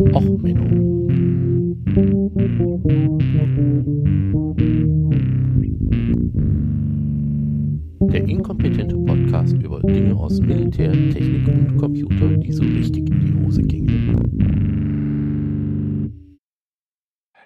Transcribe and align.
Och, 0.00 0.22
Menno. 0.22 1.08
Der 8.06 8.28
inkompetente 8.28 8.96
Podcast 8.96 9.54
über 9.54 9.80
Dinge 9.80 10.14
aus 10.14 10.40
Militär, 10.40 10.92
Technik 10.92 11.48
und 11.48 11.76
Computer, 11.78 12.28
die 12.28 12.52
so 12.52 12.62
richtig 12.62 13.10
in 13.10 13.20
die 13.20 13.44
Hose 13.44 13.62
gingen. 13.62 13.98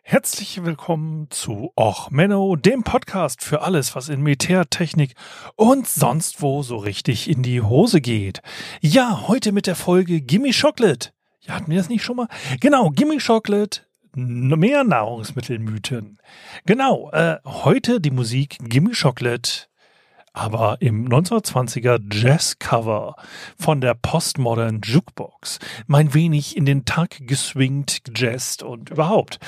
Herzlich 0.03 0.63
willkommen 0.63 1.29
zu 1.31 1.73
Och 1.75 2.11
Menno, 2.11 2.57
dem 2.57 2.83
Podcast 2.83 3.43
für 3.43 3.63
alles, 3.63 3.97
was 3.97 4.11
in 4.11 4.21
Militärtechnik 4.23 5.15
und 5.57 5.87
sonst 5.87 6.43
wo 6.43 6.63
so 6.63 6.77
richtig 6.77 7.31
in 7.31 7.43
die 7.43 7.63
Hose 7.63 8.03
geht. 8.03 8.43
Ja, 8.83 9.27
heute 9.27 9.53
mit 9.53 9.67
der 9.67 9.75
Folge 9.75 10.21
Gimme 10.21 10.51
Chocolate. 10.51 11.13
Ja, 11.43 11.55
hatten 11.55 11.71
wir 11.71 11.79
das 11.79 11.89
nicht 11.89 12.05
schon 12.05 12.17
mal? 12.17 12.29
Genau, 12.61 12.91
Gimme 12.91 13.19
Chocolate, 13.19 13.81
mehr 14.15 14.85
Nahrungsmittelmythen. 14.85 16.19
Genau, 16.67 17.11
äh, 17.13 17.39
heute 17.45 18.01
die 18.01 18.11
Musik 18.11 18.59
Gimme 18.61 18.93
Chocolate 18.93 19.67
aber 20.33 20.79
im 20.81 21.09
1920er 21.09 22.01
Jazzcover 22.11 23.17
von 23.59 23.81
der 23.81 23.95
Postmodern 23.95 24.81
Jukebox. 24.83 25.59
Mein 25.87 26.15
wenig 26.15 26.57
in 26.57 26.65
den 26.65 26.85
Tag 26.85 27.27
geswingt, 27.27 28.03
gejazzt 28.05 28.63
und 28.63 28.91
überhaupt. 28.91 29.39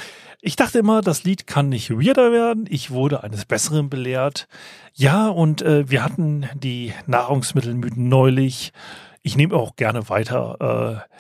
Ich 0.43 0.57
dachte 0.57 0.79
immer, 0.79 1.01
das 1.01 1.25
Lied 1.25 1.47
kann 1.47 1.71
nicht 1.71 1.91
weirder 1.91 2.33
werden. 2.33 2.67
Ich 2.69 2.91
wurde 2.91 3.25
eines 3.25 3.47
Besseren 3.47 3.89
belehrt. 3.89 4.47
Ja, 4.93 5.29
und 5.29 5.63
äh, 5.63 5.89
wir 5.89 6.05
hatten 6.05 6.47
die 6.55 6.93
Nahrungsmittelmythen 7.07 8.09
neulich. 8.09 8.73
Ich 9.27 9.37
nehme 9.37 9.57
auch 9.57 9.75
gerne 9.77 10.11
weiter 10.11 11.07
äh, 11.09 11.15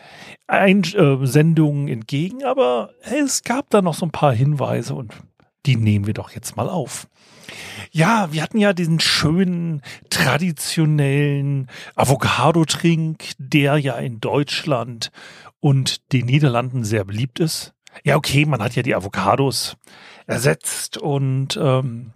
Einsendungen 0.47 1.89
entgegen, 1.89 2.45
aber 2.45 2.91
es 3.01 3.43
gab 3.43 3.71
da 3.71 3.81
noch 3.81 3.95
so 3.95 4.05
ein 4.05 4.13
paar 4.13 4.35
Hinweise 4.35 4.95
und 4.95 5.15
die 5.65 5.77
nehmen 5.77 6.07
wir 6.07 6.13
doch 6.13 6.31
jetzt 6.31 6.55
mal 6.55 6.69
auf. 6.69 7.09
Ja, 7.93 8.31
wir 8.31 8.43
hatten 8.43 8.59
ja 8.59 8.75
diesen 8.75 9.01
schönen, 9.01 9.81
traditionellen 10.11 11.71
Avocado-Trink, 11.95 13.33
der 13.39 13.79
ja 13.79 13.95
in 13.95 14.21
Deutschland 14.21 15.11
und 15.61 16.13
den 16.13 16.27
Niederlanden 16.27 16.85
sehr 16.85 17.07
beliebt 17.07 17.41
ist. 17.41 17.73
Ja, 18.05 18.17
okay, 18.17 18.45
man 18.45 18.63
hat 18.63 18.77
ja 18.77 18.83
die 18.83 18.95
Avocados 18.95 19.79
ersetzt 20.27 20.99
und 20.99 21.57
ähm, 21.57 22.13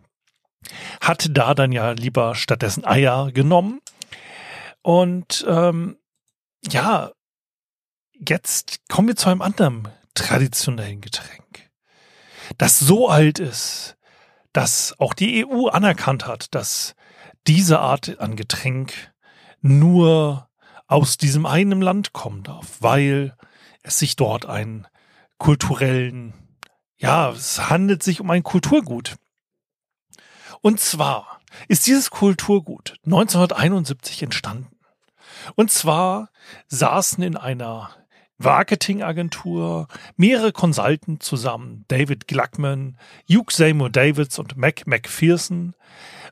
hat 1.01 1.31
da 1.33 1.55
dann 1.55 1.73
ja 1.73 1.93
lieber 1.93 2.35
stattdessen 2.35 2.85
Eier 2.85 3.33
genommen. 3.33 3.81
Und 4.83 5.45
ähm, 5.49 5.99
ja, 6.63 7.13
jetzt 8.13 8.81
kommen 8.89 9.09
wir 9.09 9.17
zu 9.17 9.29
einem 9.29 9.43
anderen 9.43 9.89
traditionellen 10.15 11.01
Getränk, 11.01 11.71
das 12.57 12.79
so 12.79 13.09
alt 13.09 13.39
ist, 13.39 13.97
dass 14.53 14.99
auch 14.99 15.15
die 15.15 15.47
EU 15.47 15.69
anerkannt 15.69 16.27
hat, 16.27 16.55
dass 16.55 16.95
diese 17.47 17.79
Art 17.79 18.19
an 18.19 18.37
Getränk 18.37 19.13
nur 19.61 20.49
aus 20.87 21.19
diesem 21.19 21.47
einen 21.47 21.81
Land 21.81 22.13
kommen 22.13 22.43
darf, 22.43 22.79
weil 22.81 23.37
es 23.83 23.99
sich 23.99 24.17
dort 24.17 24.47
einen 24.47 24.87
kulturellen, 25.39 26.35
ja, 26.97 27.31
es 27.31 27.69
handelt 27.69 28.03
sich 28.03 28.21
um 28.21 28.31
ein 28.31 28.43
Kulturgut. 28.43 29.17
Und 30.61 30.81
zwar 30.81 31.38
ist 31.69 31.87
dieses 31.87 32.11
Kulturgut 32.11 32.95
1971 33.05 34.23
entstanden. 34.23 34.77
Und 35.55 35.71
zwar 35.71 36.31
saßen 36.69 37.23
in 37.23 37.37
einer 37.37 37.91
Marketingagentur, 38.39 39.89
mehrere 40.17 40.53
Consultants 40.53 41.27
zusammen, 41.27 41.85
David 41.89 42.29
Gluckman, 42.29 42.97
Hugh 43.29 43.51
Seymour 43.51 43.91
Davids 43.91 44.39
und 44.39 44.57
Mac 44.57 44.87
McPherson. 44.87 45.75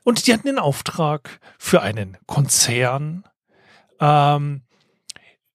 Und 0.03 0.25
die 0.25 0.33
hatten 0.33 0.47
den 0.47 0.59
Auftrag 0.59 1.39
für 1.59 1.81
einen 1.81 2.17
Konzern 2.25 3.25
ähm, 3.99 4.61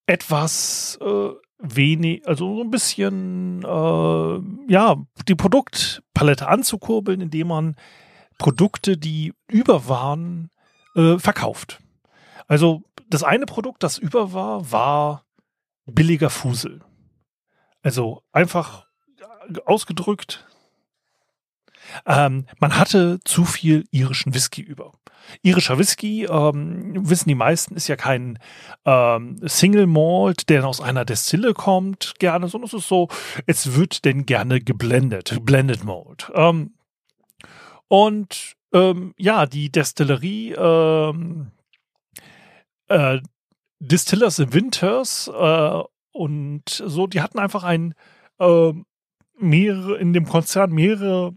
etwas 0.06 0.98
äh, 1.00 1.30
wenig, 1.58 2.26
also 2.28 2.56
so 2.56 2.62
ein 2.62 2.70
bisschen, 2.70 3.62
äh, 3.62 4.72
ja, 4.72 4.96
die 5.26 5.34
Produktpalette 5.34 6.48
anzukurbeln, 6.48 7.22
indem 7.22 7.48
man 7.48 7.76
Produkte, 8.42 8.98
die 8.98 9.34
über 9.46 9.86
waren, 9.86 10.50
äh, 10.96 11.16
verkauft. 11.16 11.78
Also 12.48 12.82
das 13.08 13.22
eine 13.22 13.46
Produkt, 13.46 13.84
das 13.84 13.98
über 13.98 14.32
war, 14.32 14.72
war 14.72 15.24
billiger 15.86 16.28
Fusel. 16.28 16.80
Also 17.82 18.24
einfach 18.32 18.88
ausgedrückt, 19.64 20.44
ähm, 22.04 22.46
man 22.58 22.76
hatte 22.76 23.20
zu 23.24 23.44
viel 23.44 23.84
irischen 23.92 24.34
Whisky 24.34 24.60
über. 24.60 24.90
Irischer 25.42 25.78
Whisky, 25.78 26.24
ähm, 26.24 27.08
wissen 27.08 27.28
die 27.28 27.36
meisten, 27.36 27.76
ist 27.76 27.86
ja 27.86 27.94
kein 27.94 28.40
ähm, 28.84 29.38
Single 29.46 29.86
Malt, 29.86 30.48
der 30.48 30.66
aus 30.66 30.80
einer 30.80 31.04
Destille 31.04 31.54
kommt, 31.54 32.14
gerne, 32.18 32.48
sondern 32.48 32.66
es 32.66 32.74
ist 32.74 32.88
so, 32.88 33.06
es 33.46 33.76
wird 33.76 34.04
denn 34.04 34.26
gerne 34.26 34.60
geblendet, 34.60 35.38
Blended 35.44 35.84
Malt. 35.84 36.32
Ähm, 36.34 36.74
und 37.92 38.54
ähm, 38.72 39.12
ja, 39.18 39.44
die 39.44 39.70
Destillerie 39.70 40.52
ähm, 40.52 41.50
äh, 42.88 43.18
Distillers 43.80 44.38
in 44.38 44.54
Winters 44.54 45.28
äh, 45.28 45.82
und 46.12 46.62
so, 46.66 47.06
die 47.06 47.20
hatten 47.20 47.38
einfach 47.38 47.64
ein 47.64 47.94
äh, 48.38 48.72
mehrere, 49.38 49.98
in 49.98 50.14
dem 50.14 50.26
Konzern 50.26 50.72
mehrere 50.72 51.36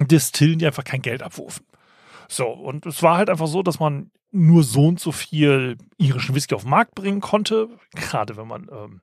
Distillen, 0.00 0.58
die 0.58 0.66
einfach 0.66 0.82
kein 0.82 1.00
Geld 1.00 1.22
abwurfen. 1.22 1.64
So, 2.26 2.48
und 2.48 2.84
es 2.84 3.00
war 3.04 3.16
halt 3.16 3.30
einfach 3.30 3.46
so, 3.46 3.62
dass 3.62 3.78
man 3.78 4.10
nur 4.32 4.64
so 4.64 4.88
und 4.88 4.98
so 4.98 5.12
viel 5.12 5.78
irischen 5.96 6.34
Whisky 6.34 6.56
auf 6.56 6.62
den 6.62 6.70
Markt 6.70 6.96
bringen 6.96 7.20
konnte, 7.20 7.68
gerade 7.94 8.36
wenn 8.36 8.48
man 8.48 8.68
ähm, 8.72 9.00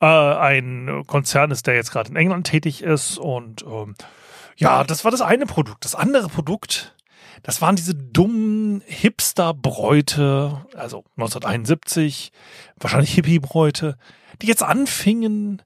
äh, 0.00 0.06
ein 0.06 1.04
Konzern 1.06 1.52
ist, 1.52 1.68
der 1.68 1.76
jetzt 1.76 1.92
gerade 1.92 2.10
in 2.10 2.16
England 2.16 2.48
tätig 2.48 2.82
ist. 2.82 3.18
Und 3.18 3.64
ähm, 3.64 3.94
ja, 4.56 4.84
das 4.84 5.04
war 5.04 5.10
das 5.10 5.20
eine 5.20 5.46
Produkt. 5.46 5.84
Das 5.84 5.94
andere 5.94 6.28
Produkt 6.28 6.96
das 7.42 7.60
waren 7.62 7.76
diese 7.76 7.94
dummen 7.94 8.82
Hipster-Bräute, 8.86 10.66
also 10.74 11.04
1971, 11.16 12.32
wahrscheinlich 12.76 13.14
Hippie-Bräute, 13.14 13.96
die 14.42 14.46
jetzt 14.46 14.62
anfingen, 14.62 15.62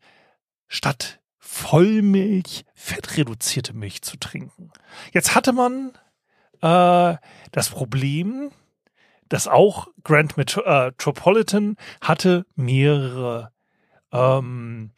statt 0.69 1.21
Vollmilch 1.39 2.65
fettreduzierte 2.75 3.73
Milch 3.73 4.03
zu 4.03 4.19
trinken. 4.19 4.71
Jetzt 5.13 5.35
hatte 5.35 5.53
man 5.53 5.93
äh, 6.61 7.17
das 7.51 7.71
Problem, 7.71 8.51
dass 9.29 9.49
auch 9.49 9.89
Grand 10.05 10.37
Metropolitan 10.37 11.77
hatte 12.01 12.45
mehrere 12.57 13.53
ähm, 14.13 14.91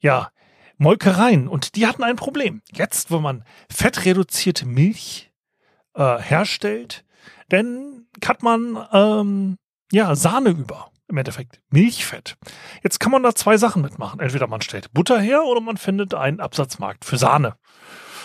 ja, 0.00 0.30
Molkereien 0.78 1.48
und 1.48 1.76
die 1.76 1.86
hatten 1.86 2.04
ein 2.04 2.16
Problem. 2.16 2.62
Jetzt, 2.72 3.10
wo 3.10 3.18
man 3.18 3.44
fettreduzierte 3.70 4.66
Milch 4.66 5.30
äh, 5.94 6.18
herstellt, 6.18 7.04
dann 7.48 8.06
hat 8.24 8.42
man 8.42 8.86
ähm, 8.92 9.58
ja 9.92 10.14
Sahne 10.14 10.50
über. 10.50 10.90
Im 11.10 11.16
Endeffekt 11.16 11.62
Milchfett. 11.70 12.36
Jetzt 12.82 13.00
kann 13.00 13.10
man 13.10 13.22
da 13.22 13.34
zwei 13.34 13.56
Sachen 13.56 13.80
mitmachen. 13.80 14.20
Entweder 14.20 14.46
man 14.46 14.60
stellt 14.60 14.92
Butter 14.92 15.18
her 15.18 15.44
oder 15.44 15.62
man 15.62 15.78
findet 15.78 16.12
einen 16.12 16.38
Absatzmarkt 16.38 17.06
für 17.06 17.16
Sahne. 17.16 17.56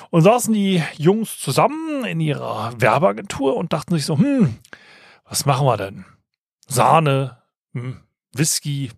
Und 0.10 0.22
saßen 0.22 0.54
die 0.54 0.84
Jungs 0.98 1.40
zusammen 1.40 2.04
in 2.04 2.20
ihrer 2.20 2.74
Werbeagentur 2.80 3.56
und 3.56 3.72
dachten 3.72 3.96
sich 3.96 4.06
so, 4.06 4.18
hm, 4.18 4.60
was 5.24 5.46
machen 5.46 5.66
wir 5.66 5.78
denn? 5.78 6.06
Sahne, 6.68 7.42
hm, 7.72 8.04
Whisky. 8.34 8.92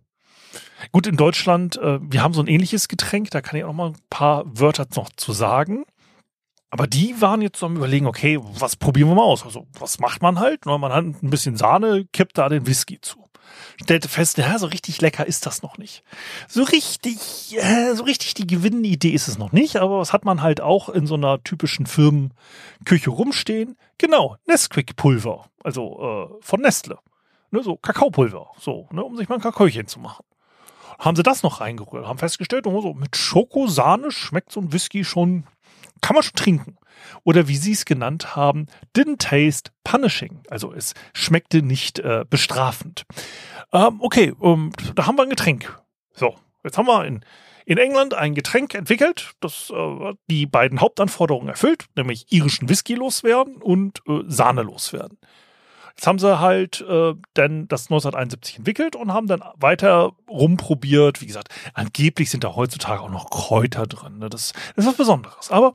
Gut, 0.92 1.08
in 1.08 1.18
Deutschland, 1.18 1.78
äh, 1.78 2.00
wir 2.02 2.24
haben 2.24 2.34
so 2.34 2.42
ein 2.42 2.48
ähnliches 2.48 2.88
Getränk, 2.88 3.32
da 3.32 3.42
kann 3.42 3.58
ich 3.58 3.64
auch 3.64 3.74
mal 3.74 3.90
ein 3.90 3.98
paar 4.10 4.44
Wörter 4.46 4.88
noch 4.96 5.10
zu 5.16 5.34
sagen. 5.34 5.86
Aber 6.70 6.88
die 6.88 7.22
waren 7.22 7.42
jetzt 7.42 7.60
so 7.60 7.68
am 7.68 7.78
überlegen, 7.78 8.06
okay, 8.06 8.40
was 8.42 8.76
probieren 8.76 9.10
wir 9.10 9.16
mal 9.16 9.24
aus? 9.24 9.46
Also, 9.46 9.66
was 9.80 10.00
macht 10.00 10.22
man 10.22 10.40
halt? 10.40 10.66
Man 10.66 10.92
hat 10.92 11.06
ein 11.06 11.30
bisschen 11.30 11.56
Sahne, 11.56 12.06
kippt 12.12 12.38
da 12.38 12.50
den 12.50 12.68
Whisky 12.68 13.00
zu. 13.00 13.26
Stellte 13.82 14.10
fest, 14.10 14.38
ja, 14.38 14.58
so 14.58 14.68
richtig 14.68 15.02
lecker 15.02 15.26
ist 15.26 15.46
das 15.46 15.62
noch 15.62 15.78
nicht. 15.78 16.04
So 16.48 16.64
richtig, 16.64 17.56
äh, 17.58 17.94
so 17.94 18.04
richtig 18.04 18.34
die 18.34 18.48
Gewinnidee 18.48 19.10
ist 19.10 19.28
es 19.28 19.38
noch 19.38 19.52
nicht, 19.52 19.78
aber 19.78 20.00
was 20.00 20.14
hat 20.14 20.26
man 20.26 20.42
halt 20.42 20.62
auch 20.62 20.90
in 20.90 21.08
so 21.08 21.16
einer 21.16 21.44
typischen 21.44 21.86
Firmenküche 21.86 23.10
rumstehen? 23.10 23.78
Genau, 23.98 24.38
Nesquik-Pulver, 24.48 25.46
also 25.64 26.40
äh, 26.42 26.44
von 26.44 26.62
Nestle. 26.62 26.98
Ne, 27.52 27.64
so 27.64 27.78
Kakaopulver, 27.78 28.48
so, 28.60 28.88
ne, 28.92 29.04
um 29.04 29.16
sich 29.16 29.30
mal 29.30 29.36
ein 29.36 29.42
Kakaochen 29.42 29.88
zu 29.88 30.00
machen. 30.00 30.26
Haben 31.00 31.16
sie 31.16 31.24
das 31.24 31.44
noch 31.44 31.62
reingerührt, 31.62 32.08
haben 32.08 32.20
festgestellt, 32.20 32.68
oh, 32.68 32.82
so 32.82 32.94
mit 32.94 33.16
Schokosahne 33.16 34.12
schmeckt 34.12 34.52
so 34.52 34.62
ein 34.62 34.72
Whisky 34.74 35.04
schon 35.04 35.46
kann 36.02 36.14
man 36.14 36.24
schon 36.24 36.36
trinken. 36.36 36.78
Oder 37.24 37.48
wie 37.48 37.58
sie 37.58 37.72
es 37.72 37.86
genannt 37.86 38.36
haben, 38.36 38.68
didn't 38.96 39.20
taste 39.20 39.72
punishing. 39.84 40.44
Also 40.50 40.72
es 40.72 40.94
schmeckte 41.14 41.62
nicht 41.62 42.00
äh, 42.00 42.26
bestrafend. 42.30 43.06
Ähm, 43.74 43.98
okay, 44.00 44.34
um, 44.40 44.72
da 44.96 45.06
haben 45.06 45.18
wir 45.18 45.24
ein 45.24 45.30
Getränk. 45.30 45.82
So, 46.14 46.36
jetzt 46.64 46.78
haben 46.78 46.88
wir 46.88 47.06
in, 47.06 47.26
in 47.66 47.78
England 47.78 48.14
ein 48.14 48.36
Getränk 48.36 48.76
entwickelt, 48.76 49.34
das 49.40 49.72
äh, 49.72 50.14
die 50.30 50.46
beiden 50.46 50.80
Hauptanforderungen 50.80 51.50
erfüllt, 51.50 51.86
nämlich 51.96 52.32
irischen 52.32 52.70
Whisky 52.70 52.96
loswerden 52.96 53.58
und 53.58 54.02
äh, 54.08 54.22
Sahne 54.28 54.62
loswerden. 54.62 55.18
Jetzt 55.96 56.08
haben 56.08 56.20
sie 56.20 56.40
halt 56.40 56.82
äh, 56.82 57.14
dann 57.36 57.70
das 57.70 57.86
1971 57.86 58.58
entwickelt 58.58 58.98
und 58.98 59.14
haben 59.14 59.28
dann 59.28 59.42
weiter 59.56 60.12
rumprobiert. 60.30 61.22
Wie 61.22 61.26
gesagt, 61.26 61.48
angeblich 61.74 62.30
sind 62.30 62.44
da 62.44 62.54
heutzutage 62.54 63.02
auch 63.02 63.10
noch 63.10 63.30
Kräuter 63.30 63.88
drin. 63.88 64.18
Ne? 64.18 64.30
Das, 64.30 64.52
das 64.76 64.84
ist 64.84 64.92
was 64.92 64.98
Besonderes. 64.98 65.52
Aber 65.52 65.72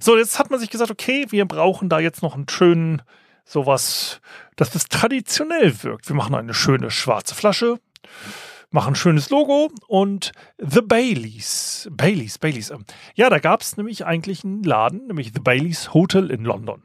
so, 0.00 0.18
jetzt 0.18 0.40
hat 0.40 0.50
man 0.50 0.58
sich 0.58 0.70
gesagt, 0.70 0.90
okay, 0.90 1.26
wir 1.30 1.44
brauchen 1.44 1.88
da 1.88 2.00
jetzt 2.00 2.20
noch 2.20 2.34
einen 2.34 2.48
schönen, 2.48 3.02
sowas, 3.44 4.20
dass 4.56 4.70
das 4.70 4.86
traditionell 4.88 5.84
wirkt. 5.84 6.08
Wir 6.08 6.16
machen 6.16 6.34
eine 6.34 6.54
schöne 6.54 6.90
schwarze 6.90 7.36
Flasche, 7.36 7.78
machen 8.70 8.94
ein 8.94 8.96
schönes 8.96 9.30
Logo 9.30 9.70
und 9.86 10.32
The 10.58 10.82
Baileys. 10.82 11.88
Baileys, 11.92 12.38
Baileys. 12.38 12.70
Ähm, 12.70 12.84
ja, 13.14 13.30
da 13.30 13.38
gab 13.38 13.60
es 13.60 13.76
nämlich 13.76 14.04
eigentlich 14.04 14.42
einen 14.42 14.64
Laden, 14.64 15.06
nämlich 15.06 15.30
The 15.32 15.40
Baileys 15.40 15.94
Hotel 15.94 16.28
in 16.32 16.44
London. 16.44 16.82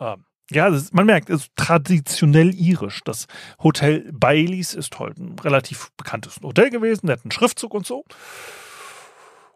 Ähm, 0.00 0.24
ja, 0.54 0.68
ist, 0.68 0.94
man 0.94 1.06
merkt, 1.06 1.30
es 1.30 1.42
ist 1.42 1.56
traditionell 1.56 2.54
irisch. 2.54 3.00
Das 3.04 3.26
Hotel 3.62 4.10
Baileys 4.12 4.74
ist 4.74 4.98
halt 4.98 5.18
ein 5.18 5.38
relativ 5.38 5.90
bekanntes 5.96 6.40
Hotel 6.42 6.70
gewesen, 6.70 7.10
einen 7.10 7.30
Schriftzug 7.30 7.74
und 7.74 7.86
so. 7.86 8.04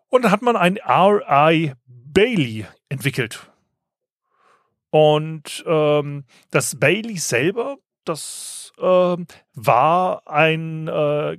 Und 0.08 0.24
dann 0.24 0.30
hat 0.30 0.42
man 0.42 0.56
ein 0.56 0.76
R.I. 0.76 1.72
Bailey 1.86 2.66
entwickelt. 2.88 3.50
Und 4.90 5.64
ähm, 5.66 6.24
das 6.50 6.78
Bailey 6.78 7.18
selber, 7.18 7.76
das 8.04 8.72
ähm, 8.78 9.26
war 9.54 10.26
ein 10.26 10.88
äh, 10.88 11.38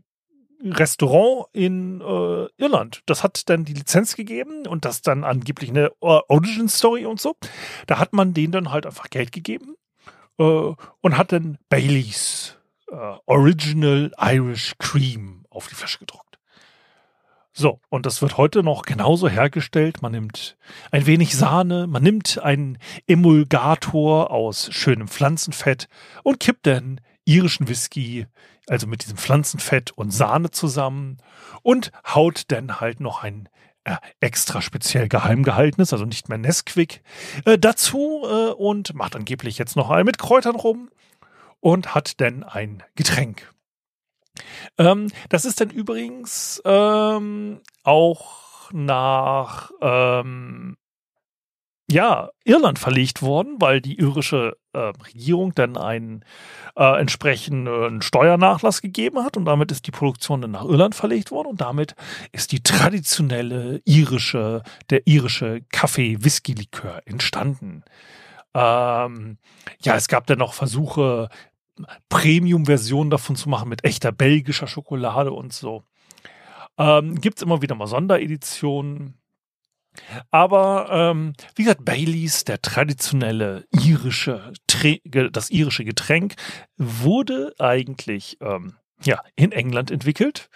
Restaurant 0.64 1.48
in 1.54 2.02
äh, 2.02 2.48
Irland. 2.58 3.02
Das 3.06 3.24
hat 3.24 3.50
dann 3.50 3.66
die 3.66 3.74
Lizenz 3.74 4.16
gegeben 4.16 4.66
und 4.68 4.86
das 4.86 5.02
dann 5.02 5.24
angeblich 5.24 5.70
eine 5.70 5.92
Origin 6.00 6.70
Story 6.70 7.06
und 7.06 7.22
so. 7.22 7.36
Da 7.86 8.00
hat 8.00 8.14
man 8.14 8.34
denen 8.34 8.52
dann 8.52 8.72
halt 8.72 8.86
einfach 8.86 9.10
Geld 9.10 9.32
gegeben 9.32 9.76
äh, 10.40 10.44
und 10.44 11.18
hat 11.18 11.32
dann 11.32 11.58
Baileys 11.70 12.58
äh, 12.92 12.96
Original 13.26 14.12
Irish 14.20 14.74
Cream 14.80 15.46
auf 15.50 15.68
die 15.68 15.76
Flasche 15.76 16.00
gedruckt. 16.00 16.28
So, 17.60 17.82
und 17.90 18.06
das 18.06 18.22
wird 18.22 18.38
heute 18.38 18.62
noch 18.62 18.84
genauso 18.84 19.28
hergestellt. 19.28 20.04
Man 20.04 20.12
nimmt 20.12 20.58
ein 20.92 21.08
wenig 21.08 21.36
Sahne, 21.36 21.88
man 21.88 22.04
nimmt 22.04 22.38
einen 22.38 22.78
Emulgator 23.08 24.30
aus 24.30 24.70
schönem 24.72 25.08
Pflanzenfett 25.08 25.88
und 26.22 26.40
kippt 26.40 26.68
dann 26.68 27.02
irischen 27.28 27.68
Whisky, 27.68 28.26
also 28.68 28.88
mit 28.88 29.04
diesem 29.04 29.18
Pflanzenfett 29.18 29.92
und 29.92 30.12
Sahne 30.12 30.52
zusammen 30.52 31.18
und 31.62 31.92
haut 32.06 32.44
dann 32.48 32.80
halt 32.80 33.00
noch 33.00 33.24
ein 33.24 33.50
äh, 33.84 33.98
extra 34.20 34.62
speziell 34.62 35.08
geheim 35.08 35.44
gehaltenes, 35.44 35.94
also 35.94 36.06
nicht 36.06 36.30
mehr 36.30 36.38
Nesquik, 36.38 37.04
äh, 37.46 37.58
dazu 37.58 38.24
äh, 38.24 38.52
und 38.52 38.94
macht 38.94 39.16
angeblich 39.16 39.58
jetzt 39.58 39.76
noch 39.76 39.90
ein 39.90 40.06
mit 40.06 40.18
Kräutern 40.18 40.56
rum 40.56 40.90
und 41.60 41.94
hat 41.96 42.22
dann 42.22 42.44
ein 42.44 42.84
Getränk. 42.96 43.54
Ähm, 44.78 45.12
das 45.30 45.46
ist 45.46 45.60
dann 45.60 45.70
übrigens 45.70 46.62
ähm, 46.66 47.62
auch 47.84 48.72
nach 48.72 49.72
ähm, 49.82 50.78
ja, 51.90 52.30
Irland 52.44 52.80
verlegt 52.80 53.22
worden, 53.22 53.56
weil 53.60 53.80
die 53.80 53.98
irische 53.98 54.58
äh, 54.74 54.80
Regierung 54.80 55.56
dann 55.56 55.78
einen 55.78 56.26
äh, 56.76 57.00
entsprechenden 57.00 58.02
Steuernachlass 58.02 58.82
gegeben 58.82 59.24
hat 59.24 59.38
und 59.38 59.46
damit 59.46 59.72
ist 59.72 59.88
die 59.88 59.92
Produktion 59.92 60.42
dann 60.42 60.52
nach 60.52 60.66
Irland 60.66 60.96
verlegt 60.96 61.32
worden 61.32 61.48
und 61.48 61.62
damit 61.62 61.96
ist 62.34 62.52
die 62.52 62.62
traditionelle 62.62 63.82
irische, 63.86 64.64
der 64.90 65.08
irische 65.08 65.62
Kaffee-Whisky-Likör 65.72 67.04
entstanden. 67.06 67.84
Ähm, 68.54 69.38
ja, 69.82 69.96
es 69.96 70.10
gab 70.10 70.28
dann 70.28 70.40
noch 70.40 70.54
Versuche, 70.54 71.30
Premium-Versionen 72.10 73.12
davon 73.12 73.38
zu 73.38 73.48
machen 73.48 73.70
mit 73.70 73.86
echter 73.86 74.12
belgischer 74.12 74.68
Schokolade 74.68 75.32
und 75.32 75.54
so. 75.54 75.84
Ähm, 76.78 77.16
Gibt 77.16 77.38
es 77.38 77.44
immer 77.44 77.62
wieder 77.62 77.76
mal 77.76 77.88
Sondereditionen. 77.88 79.16
Aber 80.32 80.88
ähm, 80.92 81.34
wie 81.56 81.64
gesagt, 81.64 81.86
Baileys, 81.86 82.44
der 82.44 82.62
traditionelle 82.62 83.66
irische, 83.72 84.54
das 85.32 85.50
irische 85.50 85.86
Getränk, 85.86 86.36
wurde 86.78 87.54
eigentlich 87.60 88.38
ähm, 88.42 88.76
ja, 89.04 89.22
in 89.36 89.52
England 89.52 89.92
entwickelt 89.92 90.50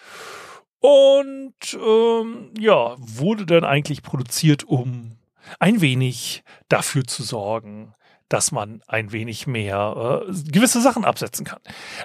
und 0.79 1.53
ähm, 1.73 2.53
ja, 2.59 2.95
wurde 2.97 3.45
dann 3.45 3.63
eigentlich 3.63 4.01
produziert, 4.01 4.63
um 4.63 5.17
ein 5.59 5.81
wenig 5.81 6.43
dafür 6.69 7.03
zu 7.03 7.23
sorgen, 7.23 7.93
dass 8.29 8.51
man 8.51 8.81
ein 8.87 9.11
wenig 9.11 9.45
mehr 9.45 10.23
äh, 10.27 10.51
gewisse 10.51 10.81
Sachen 10.81 11.05
absetzen 11.05 11.45
kann. 11.45 11.59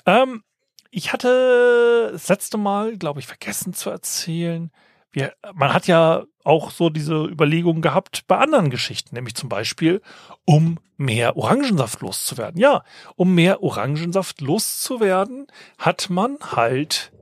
Ähm, 0.04 0.42
ich 0.90 1.12
hatte 1.12 2.10
das 2.12 2.28
letzte 2.28 2.58
Mal, 2.58 2.96
glaube 2.96 3.20
ich, 3.20 3.26
vergessen 3.26 3.72
zu 3.72 3.90
erzählen, 3.90 4.70
wir, 5.16 5.32
man 5.54 5.72
hat 5.72 5.86
ja 5.86 6.24
auch 6.44 6.70
so 6.70 6.90
diese 6.90 7.24
Überlegungen 7.24 7.80
gehabt 7.80 8.26
bei 8.26 8.36
anderen 8.36 8.68
Geschichten, 8.68 9.14
nämlich 9.14 9.34
zum 9.34 9.48
Beispiel, 9.48 10.02
um 10.44 10.78
mehr 10.98 11.38
Orangensaft 11.38 12.02
loszuwerden. 12.02 12.60
Ja, 12.60 12.84
um 13.16 13.34
mehr 13.34 13.62
Orangensaft 13.62 14.42
loszuwerden, 14.42 15.46
hat 15.78 16.10
man 16.10 16.36
halt, 16.54 17.12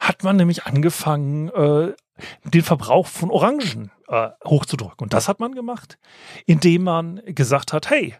hat 0.00 0.24
man 0.24 0.34
nämlich 0.34 0.64
angefangen, 0.64 1.48
äh, 1.50 1.92
den 2.42 2.62
Verbrauch 2.62 3.06
von 3.06 3.30
Orangen 3.30 3.92
äh, 4.08 4.30
hochzudrücken. 4.44 5.04
Und 5.04 5.12
das 5.12 5.28
hat 5.28 5.38
man 5.38 5.54
gemacht, 5.54 5.96
indem 6.44 6.82
man 6.82 7.22
gesagt 7.24 7.72
hat, 7.72 7.88
hey, 7.88 8.16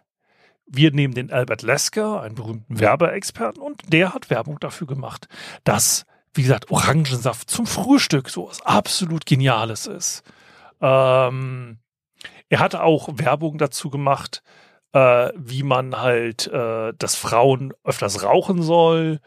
wir 0.65 0.93
nehmen 0.93 1.15
den 1.15 1.33
Albert 1.33 1.63
Lesker, 1.63 2.23
einen 2.23 2.37
berühmten 2.37 2.79
Werbeexperten, 2.79 3.61
und 3.61 3.93
der 3.93 4.15
hat 4.15 4.31
Werbung 4.31 4.61
dafür 4.61 4.87
gemacht, 4.87 5.27
dass 5.65 6.07
wie 6.35 6.43
gesagt, 6.43 6.71
Orangensaft 6.71 7.49
zum 7.49 7.67
Frühstück, 7.67 8.29
so 8.29 8.49
was 8.49 8.61
absolut 8.63 9.25
Geniales 9.25 9.87
ist. 9.87 10.23
Ähm, 10.81 11.79
er 12.49 12.59
hatte 12.59 12.83
auch 12.83 13.09
Werbung 13.13 13.59
dazu 13.59 13.89
gemacht, 13.89 14.43
äh, 14.93 15.31
wie 15.37 15.63
man 15.63 15.97
halt, 15.97 16.47
äh, 16.49 16.93
dass 16.99 17.15
Frauen 17.15 17.73
öfters 17.85 18.23
rauchen 18.23 18.63
soll 18.63 19.21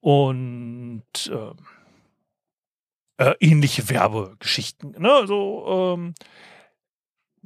und 0.00 1.02
äh, 3.18 3.24
äh 3.24 3.34
ähnliche 3.40 3.88
Werbegeschichten. 3.90 4.96
Ne? 4.98 5.12
Also, 5.12 5.94
ähm, 5.96 6.14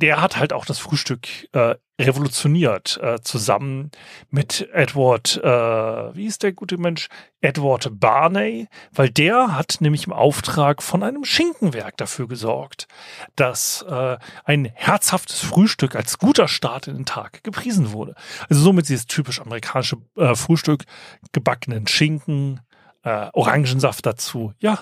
der 0.03 0.21
hat 0.21 0.37
halt 0.37 0.53
auch 0.53 0.67
das 0.67 0.81
Frühstück 0.81 1.29
äh, 1.53 1.77
revolutioniert, 2.01 2.99
äh, 3.01 3.21
zusammen 3.21 3.93
mit 4.31 4.69
Edward, 4.73 5.37
äh, 5.37 5.47
wie 5.47 6.27
ist 6.27 6.43
der 6.43 6.53
gute 6.53 6.77
Mensch? 6.77 7.09
Edward 7.41 7.89
Barney, 8.01 8.69
weil 8.93 9.11
der 9.11 9.55
hat 9.57 9.77
nämlich 9.81 10.07
im 10.07 10.13
Auftrag 10.13 10.83
von 10.83 11.05
einem 11.05 11.25
Schinkenwerk 11.25 11.97
dafür 11.97 12.27
gesorgt, 12.27 12.89
dass 13.37 13.83
äh, 13.83 14.19
ein 14.45 14.65
herzhaftes 14.75 15.41
Frühstück 15.41 15.95
als 15.95 16.19
guter 16.19 16.49
Start 16.49 16.89
in 16.89 16.97
den 16.97 17.07
Tag 17.07 17.45
gepriesen 17.45 17.93
wurde. 17.93 18.17
Also 18.49 18.61
somit 18.61 18.89
dieses 18.89 19.07
typisch 19.07 19.41
amerikanische 19.41 19.99
äh, 20.17 20.35
Frühstück, 20.35 20.85
gebackenen 21.31 21.87
Schinken, 21.87 22.61
äh, 23.05 23.29
Orangensaft 23.33 24.05
dazu. 24.05 24.53
Ja, 24.59 24.81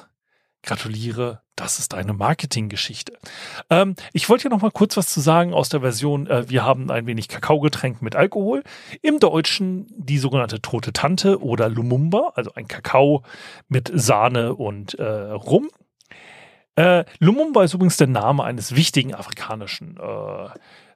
gratuliere, 0.63 1.43
das 1.57 1.79
ist 1.79 1.95
eine 1.95 2.13
Marketinggeschichte. 2.13 3.13
Ähm, 3.69 3.95
ich 4.13 4.29
wollte 4.29 4.43
hier 4.43 4.51
noch 4.51 4.63
mal 4.63 4.71
kurz 4.71 4.97
was 4.97 5.09
zu 5.09 5.21
sagen 5.21 5.53
aus 5.53 5.69
der 5.69 5.81
Version, 5.81 6.27
äh, 6.27 6.49
wir 6.49 6.65
haben 6.65 6.91
ein 6.91 7.07
wenig 7.07 7.29
Kakaogetränk 7.29 8.03
mit 8.03 8.17
Alkohol. 8.17 8.63
Im 9.03 9.21
Deutschen 9.21 9.87
die 9.97 10.19
sogenannte 10.19 10.61
Tote 10.61 10.93
Tante 10.93 11.43
oder 11.43 11.69
Lumumba, 11.69 12.33
also 12.35 12.53
ein 12.55 12.69
Kakao 12.69 13.23
mit 13.69 13.91
Sahne 13.95 14.55
und 14.55 14.95
äh, 14.95 15.05
Rum. 15.05 15.71
Äh, 16.77 17.05
Lumumba 17.19 17.65
ist 17.65 17.75
übrigens 17.75 17.97
der 17.97 18.07
Name 18.07 18.45
eines 18.45 18.75
wichtigen 18.75 19.15
afrikanischen 19.15 19.97
äh, 19.99 20.49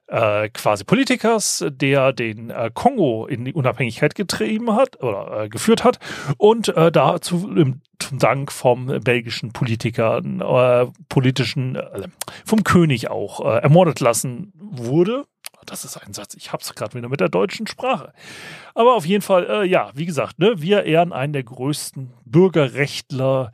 äh, 0.07 0.49
quasi 0.49 0.83
Politikers, 0.83 1.65
der 1.67 2.13
den 2.13 2.49
äh, 2.49 2.69
Kongo 2.73 3.25
in 3.25 3.45
die 3.45 3.53
Unabhängigkeit 3.53 4.15
getrieben 4.15 4.75
hat 4.75 5.01
oder 5.01 5.43
äh, 5.43 5.49
geführt 5.49 5.83
hat 5.83 5.99
und 6.37 6.69
äh, 6.69 6.91
dazu 6.91 7.49
im, 7.55 7.81
zum 7.99 8.19
Dank 8.19 8.51
vom 8.51 8.85
belgischen 8.85 9.51
Politiker, 9.51 10.17
äh, 10.19 10.87
politischen, 11.09 11.77
vom 12.45 12.63
König 12.63 13.09
auch 13.09 13.39
ermordet 13.39 13.99
lassen 13.99 14.51
wurde. 14.55 15.23
Das 15.65 15.83
ist 15.83 15.97
ein 15.97 16.13
Satz, 16.13 16.35
ich 16.35 16.53
hab's 16.53 16.75
gerade 16.75 16.93
wieder 16.93 17.09
mit 17.09 17.21
der 17.21 17.29
deutschen 17.29 17.65
Sprache. 17.65 18.13
Aber 18.75 18.95
auf 18.95 19.05
jeden 19.05 19.23
Fall, 19.23 19.65
ja, 19.65 19.89
wie 19.95 20.05
gesagt, 20.05 20.37
ne, 20.37 20.61
wir 20.61 20.83
ehren 20.83 21.11
einen 21.11 21.33
der 21.33 21.43
größten 21.43 22.13
Bürgerrechtler 22.25 23.51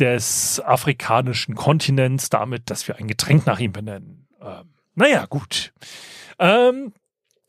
des 0.00 0.60
afrikanischen 0.64 1.54
Kontinents 1.54 2.30
damit, 2.30 2.70
dass 2.70 2.88
wir 2.88 2.96
ein 2.96 3.06
Getränk 3.06 3.46
nach 3.46 3.60
ihm 3.60 3.72
benennen. 3.72 4.26
Ähm, 4.40 4.71
naja, 4.94 5.26
gut. 5.26 5.72
Ähm, 6.38 6.92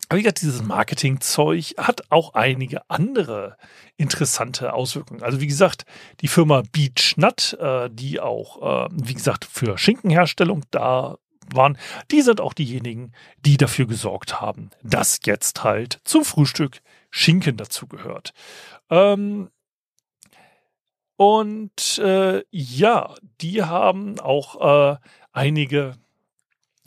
Aber 0.10 0.18
wie 0.18 0.24
gesagt, 0.24 0.42
dieses 0.42 0.62
Marketingzeug 0.62 1.74
hat 1.78 2.12
auch 2.12 2.34
einige 2.34 2.90
andere 2.90 3.58
interessante 3.98 4.74
Auswirkungen. 4.74 5.24
Also 5.24 5.40
wie 5.42 5.48
gesagt, 5.48 5.86
die 6.22 6.28
Firma 6.28 6.64
Beach 6.72 7.16
Nut, 7.18 7.54
äh, 7.60 7.90
die 7.92 8.20
auch, 8.20 8.86
äh, 8.86 8.90
wie 8.92 9.14
gesagt, 9.14 9.46
für 9.46 9.78
Schinkenherstellung 9.78 10.64
da 10.72 11.18
waren, 11.54 11.78
die 12.12 12.22
sind 12.22 12.42
auch 12.42 12.54
diejenigen, 12.54 13.12
die 13.40 13.58
dafür 13.58 13.88
gesorgt 13.88 14.40
haben, 14.40 14.70
dass 14.84 15.20
jetzt 15.26 15.64
halt 15.64 16.00
zum 16.04 16.24
Frühstück 16.26 16.82
Schinken 17.10 17.58
dazu 17.58 17.88
gehört. 17.88 18.34
Ähm, 18.90 19.50
und 21.16 21.98
äh, 22.00 22.44
ja, 22.50 23.14
die 23.42 23.64
haben 23.64 24.20
auch 24.20 24.94
äh, 24.94 24.98
einige 25.32 25.96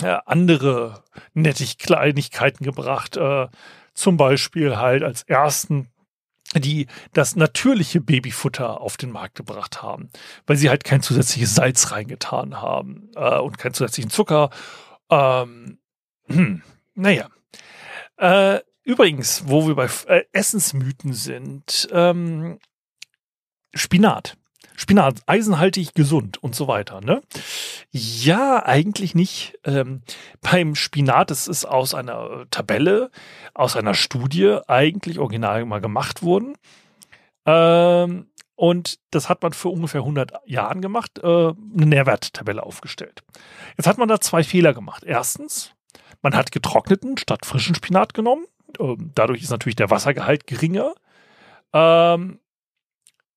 äh, 0.03 0.19
andere 0.27 1.03
nettig 1.35 1.79
Kleinigkeiten 1.79 2.65
gebracht. 2.65 3.17
Äh, 3.17 3.49
zum 3.95 4.17
Beispiel 4.17 4.77
halt 4.77 5.03
als 5.03 5.23
ersten 5.23 5.89
die 6.55 6.87
das 7.13 7.37
natürliche 7.37 8.01
Babyfutter 8.01 8.81
auf 8.81 8.97
den 8.97 9.11
Markt 9.11 9.35
gebracht 9.35 9.83
haben, 9.83 10.11
weil 10.47 10.57
sie 10.57 10.69
halt 10.71 10.85
kein 10.85 11.03
zusätzliches 11.03 11.55
Salz 11.55 11.91
reingetan 11.91 12.61
haben 12.63 13.11
äh, 13.17 13.39
und 13.39 13.59
keinen 13.59 13.75
zusätzlichen 13.75 14.11
Zucker. 14.11 14.51
Ähm, 15.11 15.79
hm, 16.29 16.63
naja. 16.95 17.29
Äh, 18.17 18.61
übrigens, 18.85 19.45
wo 19.47 19.67
wir 19.67 19.75
bei 19.75 19.89
äh, 20.07 20.25
Essensmythen 20.33 21.13
sind, 21.13 21.89
ähm, 21.93 22.59
Spinat. 23.75 24.37
Spinat, 24.77 25.21
eisenhaltig, 25.27 25.95
gesund 25.95 26.43
und 26.43 26.55
so 26.55 26.69
weiter. 26.69 27.01
Ne? 27.01 27.23
Ja, 27.91 28.65
eigentlich 28.65 29.15
nicht. 29.15 29.59
Ähm, 29.65 30.03
beim 30.43 30.75
Spinat, 30.75 31.31
das 31.31 31.49
ist 31.49 31.65
aus 31.65 31.95
einer 31.95 32.47
Tabelle, 32.51 33.11
aus 33.55 33.77
einer 33.77 33.95
Studie 33.95 34.59
eigentlich 34.69 35.19
original 35.19 35.65
mal 35.65 35.81
gemacht 35.81 36.23
worden. 36.23 36.55
Ähm, 37.47 38.27
und 38.55 38.99
das 39.11 39.29
hat 39.29 39.43
man 39.43 39.53
für 39.53 39.69
ungefähr 39.69 40.01
100 40.01 40.33
Jahren 40.47 40.81
gemacht, 40.81 41.19
äh, 41.23 41.27
eine 41.27 41.87
Nährwerttabelle 41.87 42.63
aufgestellt. 42.63 43.23
Jetzt 43.77 43.87
hat 43.87 43.99
man 43.99 44.09
da 44.09 44.21
zwei 44.21 44.43
Fehler 44.43 44.73
gemacht. 44.73 45.05
Erstens, 45.05 45.73
man 46.23 46.35
hat 46.35 46.53
getrockneten 46.53 47.19
statt 47.19 47.45
frischen 47.45 47.75
Spinat 47.75 48.15
genommen. 48.15 48.47
Ähm, 48.81 49.13
dadurch 49.15 49.43
ist 49.43 49.51
natürlich 49.51 49.77
der 49.77 49.91
Wassergehalt 49.91 50.47
geringer. 50.47 50.95
Ähm, 51.73 52.41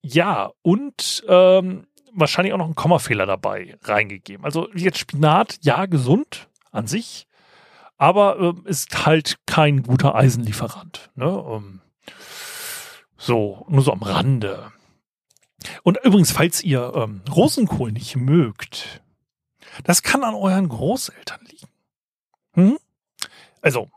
ja, 0.02 0.52
und 0.62 1.24
ähm, 1.28 1.88
wahrscheinlich 2.14 2.54
auch 2.54 2.58
noch 2.58 2.66
einen 2.66 2.76
Kommafehler 2.76 3.26
dabei 3.26 3.78
reingegeben. 3.84 4.46
Also 4.46 4.70
jetzt 4.74 5.00
Spinat, 5.00 5.60
ja, 5.62 5.86
gesund 5.86 6.48
an 6.72 6.88
sich, 6.88 7.28
aber 7.98 8.56
äh, 8.66 8.70
ist 8.70 9.06
halt 9.06 9.38
kein 9.46 9.84
guter 9.84 10.16
Eisenlieferant. 10.16 11.12
Ne? 11.16 11.44
Ähm, 11.48 11.82
so, 13.18 13.66
nur 13.70 13.82
so 13.82 13.92
am 13.92 14.02
Rande. 14.02 14.72
Und 15.84 15.98
übrigens, 16.04 16.32
falls 16.32 16.64
ihr 16.64 16.94
ähm, 16.96 17.22
Rosenkohl 17.30 17.92
nicht 17.92 18.16
mögt, 18.16 19.02
das 19.84 20.04
kann 20.04 20.24
an 20.24 20.36
euren 20.36 20.70
Großeltern 20.70 21.42
liegen. 21.46 21.68
Hm? 22.54 22.80
Also, 23.62 23.90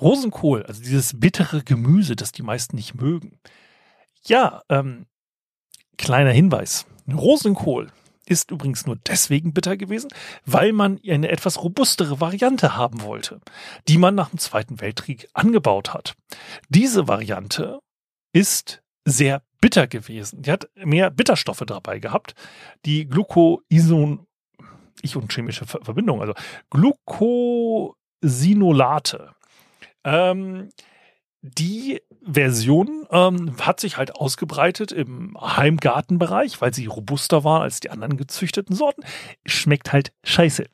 Rosenkohl, 0.00 0.64
also 0.64 0.82
dieses 0.82 1.18
bittere 1.18 1.62
Gemüse, 1.62 2.16
das 2.16 2.32
die 2.32 2.42
meisten 2.42 2.76
nicht 2.76 2.94
mögen. 2.94 3.38
Ja, 4.26 4.62
ähm, 4.68 5.06
Kleiner 5.96 6.32
Hinweis. 6.32 6.86
Rosenkohl 7.12 7.90
ist 8.26 8.50
übrigens 8.50 8.86
nur 8.86 8.96
deswegen 8.96 9.52
bitter 9.52 9.76
gewesen, 9.76 10.08
weil 10.46 10.72
man 10.72 10.98
eine 11.06 11.28
etwas 11.28 11.62
robustere 11.62 12.18
Variante 12.20 12.74
haben 12.76 13.02
wollte, 13.02 13.40
die 13.86 13.98
man 13.98 14.14
nach 14.14 14.30
dem 14.30 14.38
Zweiten 14.38 14.80
Weltkrieg 14.80 15.28
angebaut 15.34 15.92
hat. 15.92 16.14
Diese 16.68 17.06
Variante 17.06 17.80
ist 18.32 18.82
sehr 19.04 19.42
bitter 19.60 19.86
gewesen. 19.86 20.40
Die 20.42 20.50
hat 20.50 20.70
mehr 20.76 21.10
Bitterstoffe 21.10 21.64
dabei 21.66 21.98
gehabt, 21.98 22.34
die 22.86 23.06
Glucoison, 23.06 24.26
ich 25.02 25.16
und 25.16 25.30
chemische 25.32 25.66
Verbindung, 25.66 26.20
also 26.20 26.34
Glucosinolate. 26.70 29.34
Ähm, 30.04 30.70
die 31.44 32.00
Version 32.24 33.06
ähm, 33.10 33.54
hat 33.60 33.78
sich 33.78 33.98
halt 33.98 34.16
ausgebreitet 34.16 34.92
im 34.92 35.36
Heimgartenbereich, 35.38 36.62
weil 36.62 36.72
sie 36.72 36.86
robuster 36.86 37.44
war 37.44 37.60
als 37.60 37.80
die 37.80 37.90
anderen 37.90 38.16
gezüchteten 38.16 38.74
Sorten. 38.74 39.02
Schmeckt 39.44 39.92
halt 39.92 40.12
scheiße. 40.24 40.64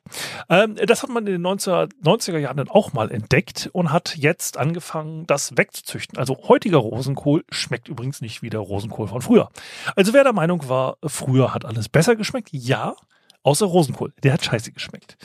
Ähm, 0.49 0.77
das 0.77 1.03
hat 1.03 1.09
man 1.09 1.27
in 1.27 1.33
den 1.33 1.45
1990er 1.45 2.37
Jahren 2.37 2.55
dann 2.55 2.69
auch 2.69 2.93
mal 2.93 3.11
entdeckt 3.11 3.69
und 3.73 3.91
hat 3.91 4.15
jetzt 4.15 4.55
angefangen, 4.55 5.27
das 5.27 5.57
wegzuzüchten. 5.57 6.17
Also 6.17 6.37
heutiger 6.47 6.77
Rosenkohl 6.77 7.43
schmeckt 7.49 7.89
übrigens 7.89 8.21
nicht 8.21 8.41
wie 8.41 8.49
der 8.49 8.61
Rosenkohl 8.61 9.09
von 9.09 9.21
früher. 9.21 9.49
Also 9.97 10.13
wer 10.13 10.23
der 10.23 10.33
Meinung 10.33 10.69
war, 10.69 10.97
früher 11.05 11.53
hat 11.53 11.65
alles 11.65 11.89
besser 11.89 12.15
geschmeckt, 12.15 12.49
ja, 12.53 12.95
Außer 13.43 13.65
Rosenkohl. 13.65 14.13
Der 14.21 14.33
hat 14.33 14.45
scheiße 14.45 14.71
geschmeckt. 14.71 15.17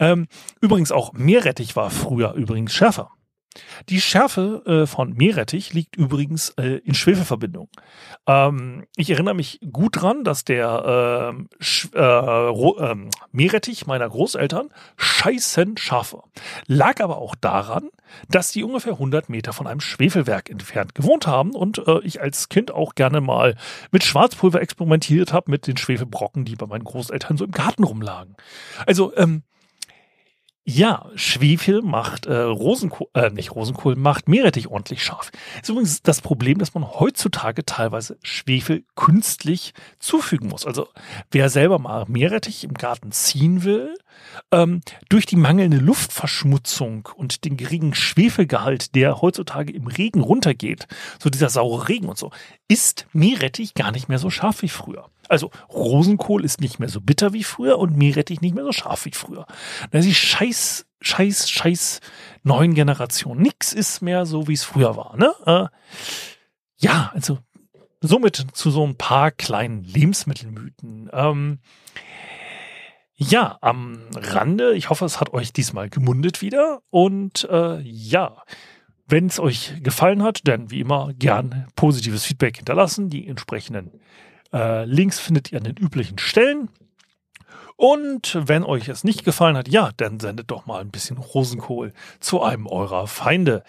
Ähm, 0.00 0.26
übrigens 0.60 0.90
auch 0.90 1.12
Meerrettich 1.12 1.76
war 1.76 1.88
früher 1.90 2.32
übrigens 2.32 2.74
schärfer. 2.74 3.12
Die 3.88 4.00
Schärfe 4.00 4.62
äh, 4.64 4.86
von 4.86 5.12
Meerrettich 5.14 5.72
liegt 5.72 5.96
übrigens 5.96 6.50
äh, 6.50 6.80
in 6.84 6.94
Schwefelverbindung. 6.94 7.68
Ähm, 8.26 8.86
ich 8.96 9.10
erinnere 9.10 9.34
mich 9.34 9.58
gut 9.72 10.00
dran, 10.00 10.22
dass 10.22 10.44
der 10.44 11.32
ähm, 11.34 11.48
äh, 11.94 12.94
Meerrettich 13.32 13.86
meiner 13.86 14.08
Großeltern 14.08 14.68
scheißen 14.96 15.76
scharf 15.78 16.12
war. 16.12 16.24
Lag 16.66 17.00
aber 17.00 17.18
auch 17.18 17.34
daran, 17.34 17.90
dass 18.28 18.52
die 18.52 18.62
ungefähr 18.62 18.94
100 18.94 19.28
Meter 19.28 19.52
von 19.52 19.66
einem 19.66 19.80
Schwefelwerk 19.80 20.48
entfernt 20.48 20.94
gewohnt 20.94 21.26
haben 21.26 21.50
und 21.52 21.86
äh, 21.88 22.00
ich 22.02 22.20
als 22.20 22.48
Kind 22.48 22.70
auch 22.70 22.94
gerne 22.94 23.20
mal 23.20 23.56
mit 23.90 24.04
Schwarzpulver 24.04 24.60
experimentiert 24.60 25.32
habe 25.32 25.50
mit 25.50 25.66
den 25.66 25.76
Schwefelbrocken, 25.76 26.44
die 26.44 26.54
bei 26.54 26.66
meinen 26.66 26.84
Großeltern 26.84 27.36
so 27.36 27.44
im 27.44 27.52
Garten 27.52 27.82
rumlagen. 27.82 28.36
Also 28.86 29.14
ähm, 29.16 29.42
ja, 30.70 31.06
Schwefel 31.16 31.82
macht 31.82 32.26
äh, 32.26 32.34
Rosenkohl, 32.34 33.08
äh, 33.14 33.30
nicht 33.30 33.54
Rosenkohl, 33.54 33.96
macht 33.96 34.28
Meerrettich 34.28 34.68
ordentlich 34.68 35.02
scharf. 35.02 35.30
Ist 35.60 35.68
übrigens 35.68 36.02
das 36.02 36.20
Problem, 36.20 36.58
dass 36.58 36.74
man 36.74 36.84
heutzutage 36.88 37.64
teilweise 37.64 38.18
Schwefel 38.22 38.84
künstlich 38.94 39.74
zufügen 39.98 40.48
muss. 40.48 40.66
Also 40.66 40.88
wer 41.30 41.48
selber 41.48 41.78
mal 41.78 42.04
Meerrettich 42.08 42.64
im 42.64 42.74
Garten 42.74 43.10
ziehen 43.10 43.64
will, 43.64 43.94
ähm, 44.52 44.80
durch 45.08 45.26
die 45.26 45.36
mangelnde 45.36 45.78
Luftverschmutzung 45.78 47.08
und 47.14 47.44
den 47.44 47.56
geringen 47.56 47.94
Schwefelgehalt, 47.94 48.94
der 48.94 49.20
heutzutage 49.20 49.72
im 49.72 49.86
Regen 49.86 50.20
runtergeht, 50.20 50.86
so 51.22 51.30
dieser 51.30 51.48
saure 51.48 51.88
Regen 51.88 52.08
und 52.08 52.18
so, 52.18 52.30
ist 52.68 53.06
Meerrettich 53.12 53.74
gar 53.74 53.92
nicht 53.92 54.08
mehr 54.08 54.18
so 54.18 54.30
scharf 54.30 54.62
wie 54.62 54.68
früher. 54.68 55.08
Also 55.28 55.50
Rosenkohl 55.72 56.44
ist 56.44 56.60
nicht 56.60 56.80
mehr 56.80 56.88
so 56.88 57.00
bitter 57.00 57.32
wie 57.32 57.44
früher 57.44 57.78
und 57.78 57.96
Meerrettich 57.96 58.40
nicht 58.40 58.54
mehr 58.54 58.64
so 58.64 58.72
scharf 58.72 59.04
wie 59.04 59.12
früher. 59.12 59.46
Das 59.92 60.04
ist 60.04 60.16
scheiß, 60.16 60.86
scheiß, 61.00 61.48
scheiß 61.48 62.00
neuen 62.42 62.74
Generation. 62.74 63.40
Nix 63.40 63.72
ist 63.72 64.02
mehr 64.02 64.26
so, 64.26 64.48
wie 64.48 64.54
es 64.54 64.64
früher 64.64 64.96
war. 64.96 65.16
Ne? 65.16 65.32
Äh, 65.46 65.66
ja, 66.78 67.12
also 67.14 67.38
somit 68.00 68.44
zu 68.54 68.70
so 68.70 68.84
ein 68.86 68.96
paar 68.96 69.30
kleinen 69.30 69.84
Lebensmittelmythen. 69.84 71.10
Ähm, 71.12 71.58
ja, 73.22 73.58
am 73.60 73.98
Rande, 74.14 74.74
ich 74.74 74.88
hoffe, 74.88 75.04
es 75.04 75.20
hat 75.20 75.34
euch 75.34 75.52
diesmal 75.52 75.90
gemundet 75.90 76.40
wieder. 76.40 76.80
Und 76.88 77.46
äh, 77.50 77.78
ja, 77.82 78.42
wenn 79.06 79.26
es 79.26 79.38
euch 79.38 79.74
gefallen 79.82 80.22
hat, 80.22 80.48
dann 80.48 80.70
wie 80.70 80.80
immer 80.80 81.12
gern 81.12 81.66
positives 81.76 82.24
Feedback 82.24 82.56
hinterlassen. 82.56 83.10
Die 83.10 83.28
entsprechenden 83.28 84.00
äh, 84.54 84.86
Links 84.86 85.20
findet 85.20 85.52
ihr 85.52 85.58
an 85.58 85.64
den 85.64 85.76
üblichen 85.76 86.18
Stellen. 86.18 86.70
Und 87.76 88.38
wenn 88.40 88.64
euch 88.64 88.88
es 88.88 89.04
nicht 89.04 89.22
gefallen 89.24 89.56
hat, 89.56 89.68
ja, 89.68 89.90
dann 89.98 90.18
sendet 90.18 90.50
doch 90.50 90.64
mal 90.64 90.80
ein 90.80 90.90
bisschen 90.90 91.18
Rosenkohl 91.18 91.92
zu 92.20 92.42
einem 92.42 92.66
eurer 92.66 93.06
Feinde. 93.06 93.64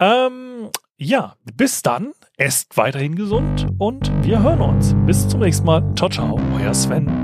Ähm, 0.00 0.68
ja, 0.98 1.36
bis 1.56 1.80
dann, 1.80 2.12
esst 2.36 2.76
weiterhin 2.76 3.14
gesund 3.14 3.68
und 3.78 4.12
wir 4.22 4.42
hören 4.42 4.60
uns. 4.60 4.94
Bis 5.06 5.26
zum 5.28 5.40
nächsten 5.40 5.64
Mal. 5.64 5.82
Ciao, 5.96 6.10
ciao, 6.10 6.38
euer 6.54 6.74
Sven. 6.74 7.21